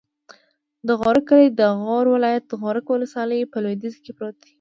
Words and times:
د 0.87 0.89
غورک 0.99 1.23
کلی 1.29 1.47
د 1.59 1.61
غور 1.81 2.05
ولایت، 2.15 2.45
غورک 2.61 2.85
ولسوالي 2.89 3.39
په 3.51 3.57
لویدیځ 3.63 3.95
کې 4.03 4.11
پروت 4.17 4.35
دی. 4.41 4.49